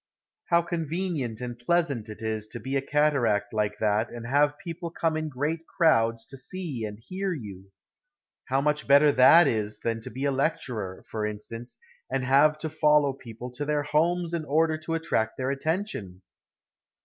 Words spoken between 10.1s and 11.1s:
a lecturer,